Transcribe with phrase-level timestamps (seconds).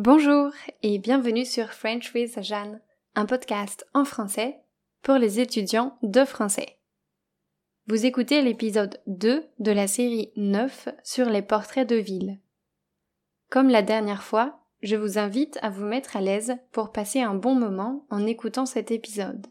[0.00, 0.52] Bonjour
[0.84, 2.80] et bienvenue sur French with Jeanne,
[3.16, 4.60] un podcast en français
[5.02, 6.78] pour les étudiants de français.
[7.88, 12.38] Vous écoutez l'épisode 2 de la série 9 sur les portraits de ville.
[13.50, 17.34] Comme la dernière fois, je vous invite à vous mettre à l'aise pour passer un
[17.34, 19.48] bon moment en écoutant cet épisode.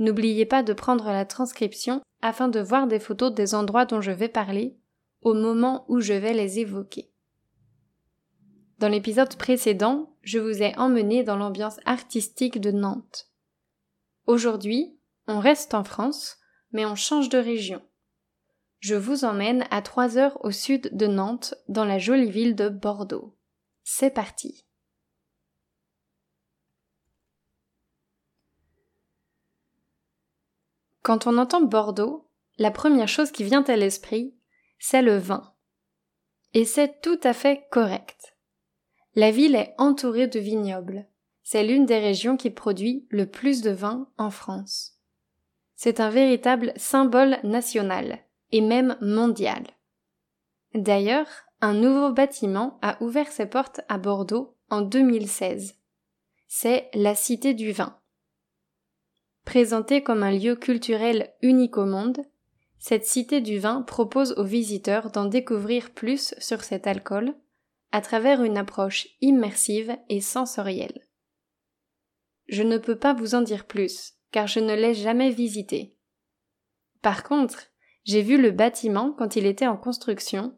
[0.00, 4.10] N'oubliez pas de prendre la transcription afin de voir des photos des endroits dont je
[4.10, 4.76] vais parler
[5.22, 7.12] au moment où je vais les évoquer.
[8.80, 13.30] Dans l'épisode précédent, je vous ai emmené dans l'ambiance artistique de Nantes.
[14.26, 16.38] Aujourd'hui, on reste en France,
[16.72, 17.82] mais on change de région.
[18.78, 22.70] Je vous emmène à trois heures au sud de Nantes, dans la jolie ville de
[22.70, 23.36] Bordeaux.
[23.84, 24.64] C'est parti.
[31.02, 34.34] Quand on entend Bordeaux, la première chose qui vient à l'esprit,
[34.78, 35.54] c'est le vin.
[36.54, 38.29] Et c'est tout à fait correct.
[39.14, 41.06] La ville est entourée de vignobles.
[41.42, 44.98] C'est l'une des régions qui produit le plus de vin en France.
[45.74, 48.20] C'est un véritable symbole national,
[48.52, 49.64] et même mondial.
[50.74, 51.28] D'ailleurs,
[51.60, 55.74] un nouveau bâtiment a ouvert ses portes à Bordeaux en 2016.
[56.46, 57.96] C'est la Cité du Vin.
[59.44, 62.20] Présentée comme un lieu culturel unique au monde,
[62.78, 67.34] cette Cité du Vin propose aux visiteurs d'en découvrir plus sur cet alcool,
[67.92, 71.08] à travers une approche immersive et sensorielle.
[72.48, 75.96] Je ne peux pas vous en dire plus, car je ne l'ai jamais visité.
[77.02, 77.68] Par contre,
[78.04, 80.56] j'ai vu le bâtiment quand il était en construction,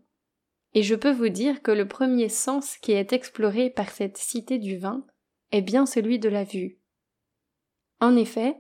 [0.74, 4.58] et je peux vous dire que le premier sens qui est exploré par cette cité
[4.58, 5.06] du vin
[5.50, 6.80] est bien celui de la vue.
[8.00, 8.56] En effet,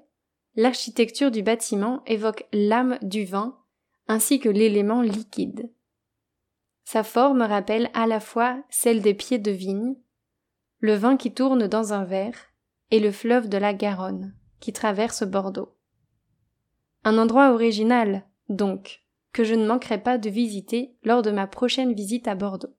[0.54, 3.58] l'architecture du bâtiment évoque l'âme du vin
[4.08, 5.72] ainsi que l'élément liquide.
[6.84, 9.94] Sa forme rappelle à la fois celle des pieds de vigne,
[10.80, 12.52] le vin qui tourne dans un verre,
[12.90, 15.74] et le fleuve de la Garonne, qui traverse Bordeaux.
[17.04, 21.94] Un endroit original, donc, que je ne manquerai pas de visiter lors de ma prochaine
[21.94, 22.74] visite à Bordeaux.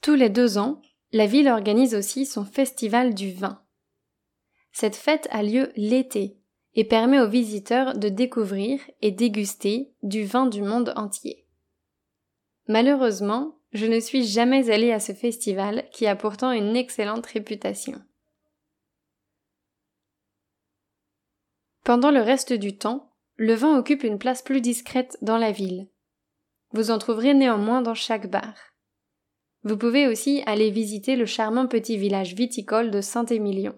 [0.00, 0.82] Tous les deux ans,
[1.12, 3.62] la ville organise aussi son festival du vin.
[4.72, 6.39] Cette fête a lieu l'été
[6.74, 11.46] et permet aux visiteurs de découvrir et déguster du vin du monde entier.
[12.68, 18.00] Malheureusement, je ne suis jamais allée à ce festival qui a pourtant une excellente réputation.
[21.84, 25.88] Pendant le reste du temps, le vin occupe une place plus discrète dans la ville.
[26.72, 28.54] Vous en trouverez néanmoins dans chaque bar.
[29.64, 33.74] Vous pouvez aussi aller visiter le charmant petit village viticole de Saint-Émilion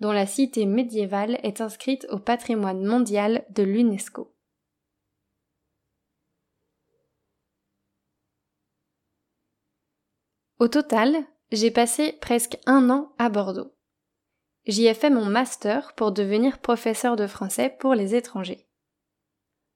[0.00, 4.32] dont la cité médiévale est inscrite au patrimoine mondial de l'UNESCO.
[10.58, 11.16] Au total,
[11.52, 13.74] j'ai passé presque un an à Bordeaux.
[14.66, 18.66] J'y ai fait mon master pour devenir professeur de français pour les étrangers.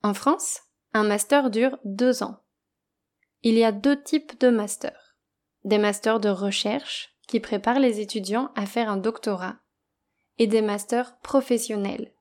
[0.03, 2.43] En France, un master dure deux ans.
[3.43, 5.17] Il y a deux types de masters.
[5.65, 9.57] Des masters de recherche qui préparent les étudiants à faire un doctorat
[10.41, 12.13] et des masters professionnels,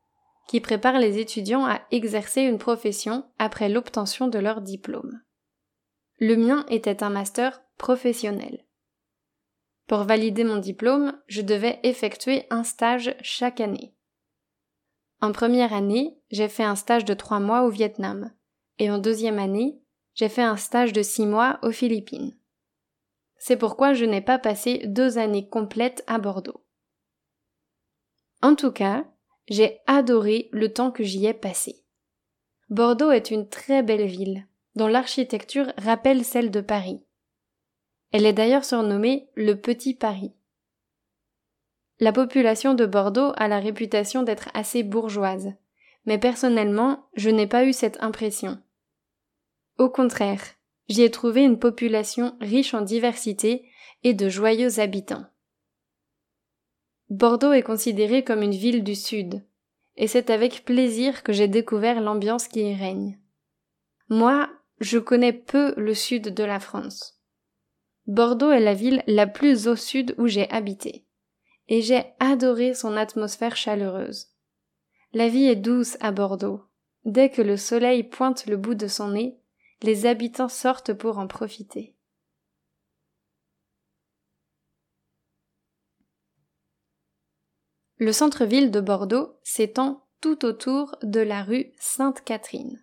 [0.50, 5.22] qui préparent les étudiants à exercer une profession après l'obtention de leur diplôme.
[6.18, 8.66] Le mien était un master professionnel.
[9.88, 13.96] Pour valider mon diplôme, je devais effectuer un stage chaque année.
[15.22, 18.34] En première année, j'ai fait un stage de trois mois au Vietnam,
[18.80, 19.81] et en deuxième année,
[20.13, 22.38] j'ai fait un stage de six mois aux Philippines.
[23.38, 26.66] C'est pourquoi je n'ai pas passé deux années complètes à Bordeaux.
[28.41, 29.05] En tout cas,
[29.47, 31.83] j'ai adoré le temps que j'y ai passé.
[32.69, 37.01] Bordeaux est une très belle ville, dont l'architecture rappelle celle de Paris.
[38.11, 40.33] Elle est d'ailleurs surnommée le Petit Paris.
[42.00, 45.53] La population de Bordeaux a la réputation d'être assez bourgeoise,
[46.06, 48.61] mais personnellement, je n'ai pas eu cette impression.
[49.77, 50.44] Au contraire,
[50.88, 53.69] j'y ai trouvé une population riche en diversité
[54.03, 55.25] et de joyeux habitants.
[57.09, 59.44] Bordeaux est considérée comme une ville du Sud,
[59.95, 63.19] et c'est avec plaisir que j'ai découvert l'ambiance qui y règne.
[64.09, 67.19] Moi, je connais peu le sud de la France.
[68.07, 71.06] Bordeaux est la ville la plus au sud où j'ai habité,
[71.67, 74.27] et j'ai adoré son atmosphère chaleureuse.
[75.13, 76.62] La vie est douce à Bordeaux.
[77.05, 79.39] Dès que le soleil pointe le bout de son nez,
[79.81, 81.95] les habitants sortent pour en profiter.
[88.00, 92.81] Le centre-ville de Bordeaux s'étend tout autour de la rue Sainte-Catherine.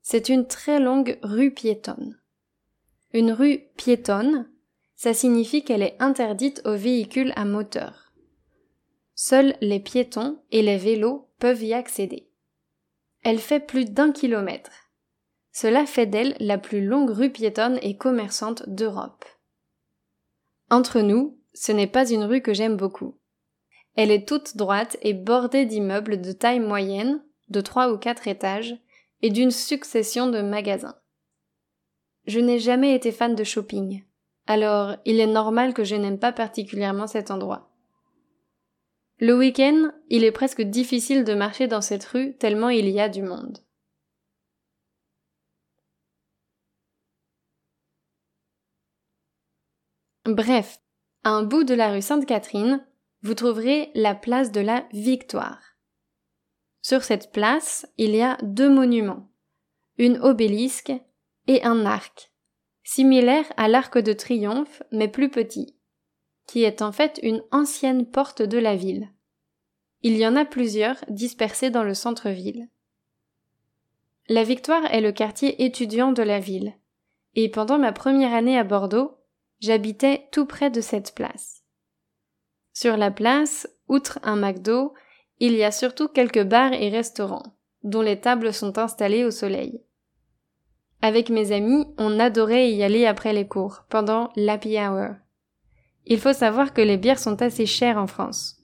[0.00, 2.18] C'est une très longue rue piétonne.
[3.12, 4.50] Une rue piétonne,
[4.96, 8.12] ça signifie qu'elle est interdite aux véhicules à moteur.
[9.14, 12.30] Seuls les piétons et les vélos peuvent y accéder.
[13.22, 14.72] Elle fait plus d'un kilomètre.
[15.52, 19.24] Cela fait d'elle la plus longue rue piétonne et commerçante d'Europe.
[20.70, 23.18] Entre nous, ce n'est pas une rue que j'aime beaucoup.
[23.96, 28.76] Elle est toute droite et bordée d'immeubles de taille moyenne, de trois ou quatre étages,
[29.22, 30.96] et d'une succession de magasins.
[32.26, 34.04] Je n'ai jamais été fan de shopping,
[34.46, 37.70] alors il est normal que je n'aime pas particulièrement cet endroit.
[39.20, 43.08] Le week-end, il est presque difficile de marcher dans cette rue tellement il y a
[43.08, 43.58] du monde.
[50.26, 50.80] Bref,
[51.22, 52.84] à un bout de la rue Sainte-Catherine,
[53.24, 55.58] vous trouverez la place de la Victoire.
[56.82, 59.30] Sur cette place, il y a deux monuments,
[59.96, 60.92] une obélisque
[61.46, 62.30] et un arc,
[62.82, 65.74] similaire à l'arc de triomphe mais plus petit,
[66.46, 69.08] qui est en fait une ancienne porte de la ville.
[70.02, 72.68] Il y en a plusieurs dispersés dans le centre-ville.
[74.28, 76.74] La Victoire est le quartier étudiant de la ville,
[77.36, 79.16] et pendant ma première année à Bordeaux,
[79.60, 81.63] j'habitais tout près de cette place.
[82.74, 84.94] Sur la place, outre un McDo,
[85.38, 89.80] il y a surtout quelques bars et restaurants, dont les tables sont installées au soleil.
[91.00, 95.14] Avec mes amis, on adorait y aller après les cours, pendant l'happy hour.
[96.06, 98.56] Il faut savoir que les bières sont assez chères en France.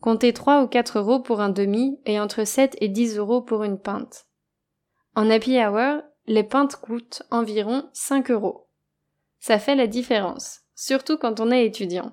[0.00, 3.64] Comptez 3 ou 4 euros pour un demi et entre 7 et 10 euros pour
[3.64, 4.26] une pinte.
[5.16, 8.68] En happy hour, les pintes coûtent environ 5 euros.
[9.40, 12.12] Ça fait la différence, surtout quand on est étudiant.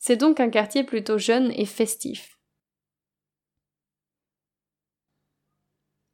[0.00, 2.38] C'est donc un quartier plutôt jeune et festif.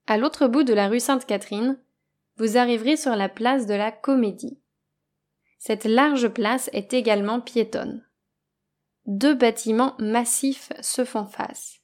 [0.08, 1.80] À l'autre bout de la rue Sainte-Catherine,
[2.36, 4.58] vous arriverez sur la place de la Comédie.
[5.58, 8.04] Cette large place est également piétonne.
[9.06, 11.80] Deux bâtiments massifs se font face.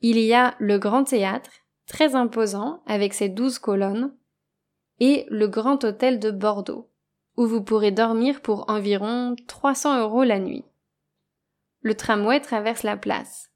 [0.00, 1.52] Il y a le Grand Théâtre,
[1.86, 4.12] très imposant avec ses douze colonnes,
[4.98, 6.90] et le Grand Hôtel de Bordeaux,
[7.36, 10.64] où vous pourrez dormir pour environ 300 euros la nuit.
[11.82, 13.50] Le tramway traverse la place.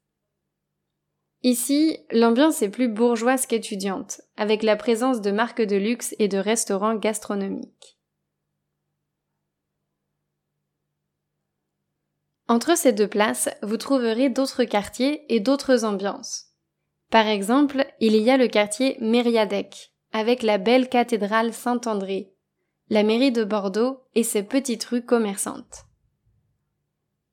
[1.43, 6.37] Ici, l'ambiance est plus bourgeoise qu'étudiante, avec la présence de marques de luxe et de
[6.37, 7.97] restaurants gastronomiques.
[12.49, 16.47] Entre ces deux places, vous trouverez d'autres quartiers et d'autres ambiances.
[17.09, 22.33] Par exemple, il y a le quartier Mériadec, avec la belle cathédrale Saint-André,
[22.89, 25.86] la mairie de Bordeaux et ses petites rues commerçantes.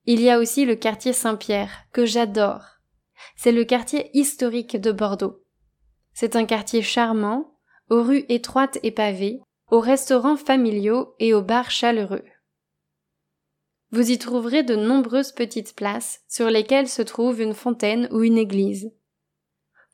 [0.06, 2.80] Il y a aussi le quartier Saint-Pierre, que j'adore.
[3.36, 5.42] C'est le quartier historique de Bordeaux.
[6.12, 7.56] C'est un quartier charmant,
[7.88, 9.40] aux rues étroites et pavées,
[9.70, 12.24] aux restaurants familiaux et aux bars chaleureux.
[13.92, 18.38] Vous y trouverez de nombreuses petites places sur lesquelles se trouve une fontaine ou une
[18.38, 18.92] église.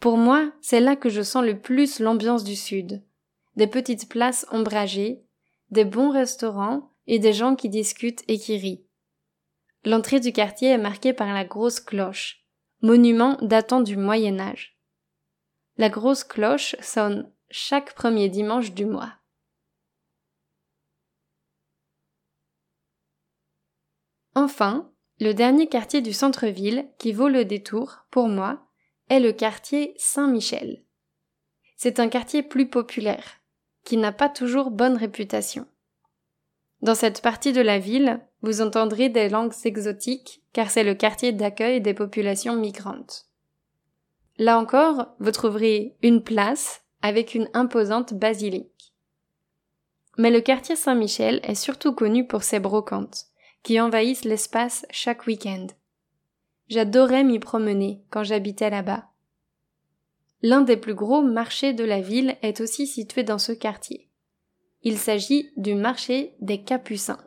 [0.00, 3.04] Pour moi, c'est là que je sens le plus l'ambiance du Sud.
[3.56, 5.22] Des petites places ombragées,
[5.70, 8.84] des bons restaurants et des gens qui discutent et qui rient.
[9.84, 12.44] L'entrée du quartier est marquée par la grosse cloche,
[12.82, 14.78] monument datant du Moyen Âge.
[15.78, 19.14] La grosse cloche sonne chaque premier dimanche du mois.
[24.34, 28.66] Enfin, le dernier quartier du centre-ville qui vaut le détour, pour moi,
[29.08, 30.84] est le quartier Saint-Michel.
[31.76, 33.40] C'est un quartier plus populaire,
[33.84, 35.66] qui n'a pas toujours bonne réputation.
[36.80, 41.32] Dans cette partie de la ville, vous entendrez des langues exotiques car c'est le quartier
[41.32, 43.26] d'accueil des populations migrantes.
[44.38, 48.94] Là encore, vous trouverez une place avec une imposante basilique.
[50.16, 53.26] Mais le quartier Saint-Michel est surtout connu pour ses brocantes,
[53.62, 55.66] qui envahissent l'espace chaque week-end.
[56.68, 59.06] J'adorais m'y promener quand j'habitais là-bas.
[60.42, 64.08] L'un des plus gros marchés de la ville est aussi situé dans ce quartier.
[64.82, 67.22] Il s'agit du marché des Capucins.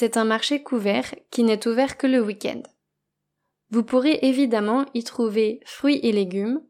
[0.00, 2.62] C'est un marché couvert qui n'est ouvert que le week-end.
[3.68, 6.62] Vous pourrez évidemment y trouver fruits et légumes,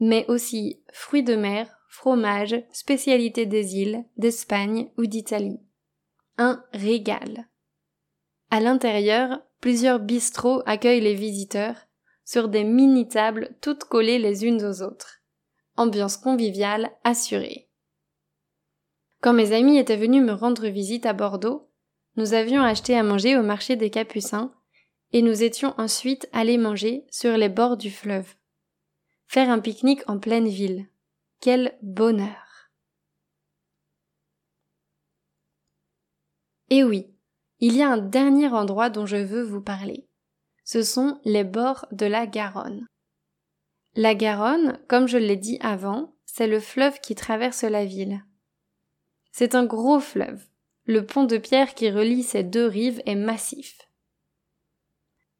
[0.00, 5.60] mais aussi fruits de mer, fromages, spécialités des îles, d'Espagne ou d'Italie.
[6.36, 7.46] Un régal.
[8.50, 11.76] À l'intérieur, plusieurs bistrots accueillent les visiteurs
[12.24, 15.20] sur des mini-tables toutes collées les unes aux autres.
[15.76, 17.68] Ambiance conviviale assurée.
[19.20, 21.70] Quand mes amis étaient venus me rendre visite à Bordeaux,
[22.16, 24.52] nous avions acheté à manger au marché des Capucins,
[25.12, 28.34] et nous étions ensuite allés manger sur les bords du fleuve.
[29.26, 30.88] Faire un pique-nique en pleine ville.
[31.40, 32.70] Quel bonheur.
[36.70, 37.06] Et oui,
[37.60, 40.08] il y a un dernier endroit dont je veux vous parler.
[40.64, 42.86] Ce sont les bords de la Garonne.
[43.94, 48.24] La Garonne, comme je l'ai dit avant, c'est le fleuve qui traverse la ville.
[49.30, 50.44] C'est un gros fleuve.
[50.86, 53.78] Le pont de pierre qui relie ces deux rives est massif.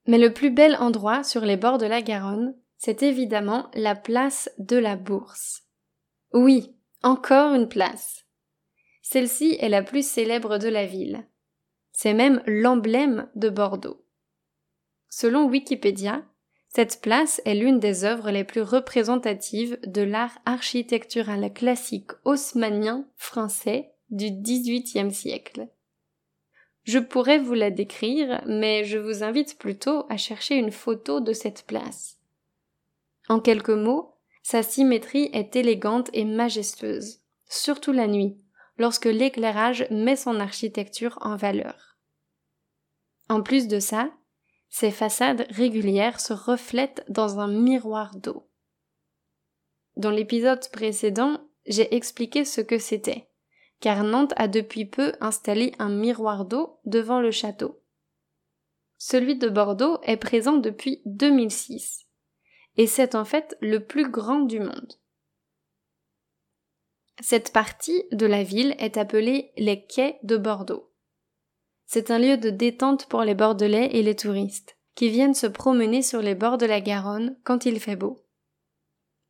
[0.07, 4.51] Mais le plus bel endroit sur les bords de la Garonne, c'est évidemment la place
[4.59, 5.63] de la Bourse.
[6.33, 8.27] Oui, encore une place.
[9.03, 11.27] Celle-ci est la plus célèbre de la ville.
[11.93, 14.05] C'est même l'emblème de Bordeaux.
[15.09, 16.25] Selon Wikipédia,
[16.69, 23.94] cette place est l'une des œuvres les plus représentatives de l'art architectural classique haussmannien français
[24.11, 25.69] du XVIIIe siècle.
[26.85, 31.33] Je pourrais vous la décrire, mais je vous invite plutôt à chercher une photo de
[31.33, 32.19] cette place.
[33.29, 38.37] En quelques mots, sa symétrie est élégante et majestueuse, surtout la nuit,
[38.77, 41.97] lorsque l'éclairage met son architecture en valeur.
[43.31, 44.11] En plus de ça,
[44.69, 48.47] ces façades régulières se reflètent dans un miroir d'eau.
[49.97, 53.29] Dans l'épisode précédent, j'ai expliqué ce que c'était,
[53.85, 57.83] car Nantes a depuis peu installé un miroir d'eau devant le château.
[58.97, 62.07] Celui de Bordeaux est présent depuis 2006,
[62.79, 64.95] et c'est en fait le plus grand du monde.
[67.21, 70.91] Cette partie de la ville est appelée les quais de Bordeaux.
[71.85, 76.01] C'est un lieu de détente pour les Bordelais et les touristes, qui viennent se promener
[76.01, 78.25] sur les bords de la Garonne quand il fait beau.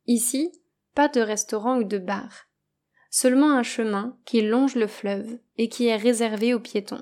[0.05, 0.53] Ici,
[0.93, 2.47] pas de restaurant ou de bar,
[3.15, 7.01] seulement un chemin qui longe le fleuve et qui est réservé aux piétons.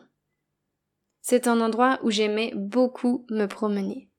[1.22, 4.12] C'est un endroit où j'aimais beaucoup me promener.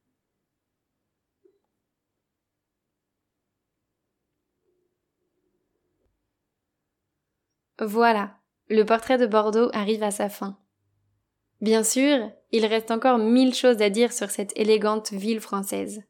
[7.78, 10.58] Voilà, le portrait de Bordeaux arrive à sa fin.
[11.60, 16.02] Bien sûr, il reste encore mille choses à dire sur cette élégante ville française.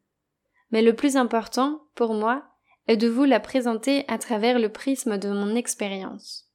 [0.70, 2.53] Mais le plus important, pour moi,
[2.86, 6.50] est de vous la présenter à travers le prisme de mon expérience.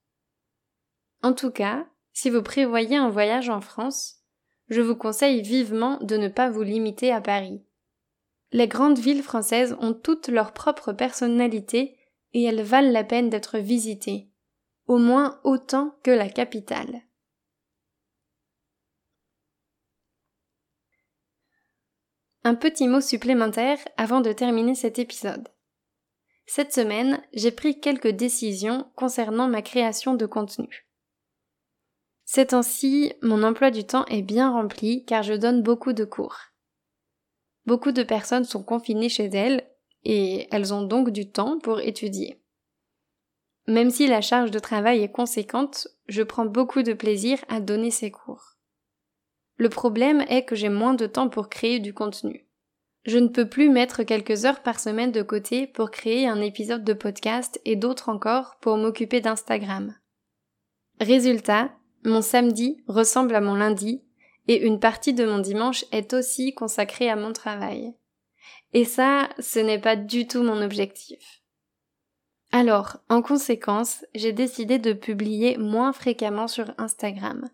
[1.22, 4.18] En tout cas, si vous prévoyez un voyage en France,
[4.70, 7.64] je vous conseille vivement de ne pas vous limiter à Paris.
[8.52, 11.98] Les grandes villes françaises ont toutes leur propre personnalité
[12.34, 14.30] et elles valent la peine d'être visitées,
[14.88, 17.02] au moins autant que la capitale.
[22.44, 25.50] Un petit mot supplémentaire avant de terminer cet épisode.
[26.52, 30.88] Cette semaine, j'ai pris quelques décisions concernant ma création de contenu.
[32.26, 36.40] Ces temps-ci, mon emploi du temps est bien rempli car je donne beaucoup de cours.
[37.68, 39.70] Beaucoup de personnes sont confinées chez elles
[40.04, 42.42] et elles ont donc du temps pour étudier.
[43.68, 47.92] Même si la charge de travail est conséquente, je prends beaucoup de plaisir à donner
[47.92, 48.56] ces cours.
[49.58, 52.49] Le problème est que j'ai moins de temps pour créer du contenu.
[53.06, 56.84] Je ne peux plus mettre quelques heures par semaine de côté pour créer un épisode
[56.84, 59.96] de podcast et d'autres encore pour m'occuper d'Instagram.
[61.00, 61.72] Résultat,
[62.04, 64.04] mon samedi ressemble à mon lundi
[64.48, 67.94] et une partie de mon dimanche est aussi consacrée à mon travail.
[68.74, 71.42] Et ça, ce n'est pas du tout mon objectif.
[72.52, 77.50] Alors, en conséquence, j'ai décidé de publier moins fréquemment sur Instagram.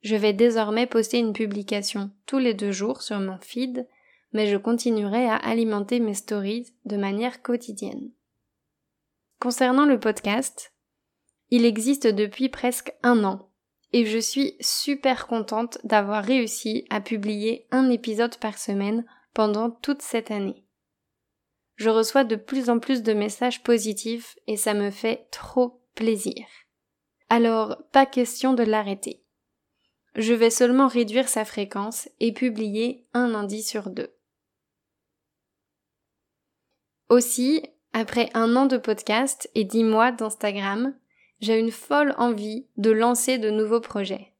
[0.00, 3.86] Je vais désormais poster une publication tous les deux jours sur mon feed,
[4.32, 8.10] mais je continuerai à alimenter mes stories de manière quotidienne.
[9.40, 10.72] Concernant le podcast,
[11.50, 13.50] il existe depuis presque un an
[13.92, 20.02] et je suis super contente d'avoir réussi à publier un épisode par semaine pendant toute
[20.02, 20.64] cette année.
[21.76, 26.46] Je reçois de plus en plus de messages positifs et ça me fait trop plaisir.
[27.28, 29.22] Alors, pas question de l'arrêter
[30.14, 34.10] je vais seulement réduire sa fréquence et publier un lundi sur deux.
[37.12, 40.94] Aussi, après un an de podcast et dix mois d'Instagram,
[41.40, 44.32] j'ai une folle envie de lancer de nouveaux projets.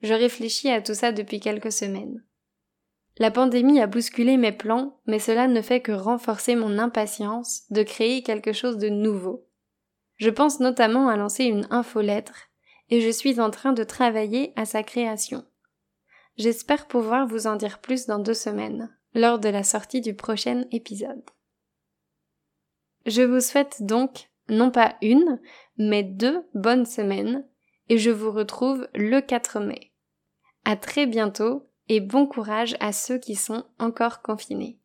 [0.00, 2.24] Je réfléchis à tout ça depuis quelques semaines.
[3.18, 7.82] La pandémie a bousculé mes plans, mais cela ne fait que renforcer mon impatience de
[7.82, 9.46] créer quelque chose de nouveau.
[10.16, 12.48] Je pense notamment à lancer une infolettre
[12.88, 15.44] et je suis en train de travailler à sa création.
[16.38, 20.64] J'espère pouvoir vous en dire plus dans deux semaines, lors de la sortie du prochain
[20.72, 21.22] épisode.
[23.06, 25.40] Je vous souhaite donc non pas une,
[25.78, 27.46] mais deux bonnes semaines,
[27.88, 29.92] et je vous retrouve le 4 mai.
[30.64, 34.78] À très bientôt et bon courage à ceux qui sont encore confinés.